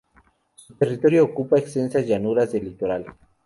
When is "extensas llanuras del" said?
1.59-2.65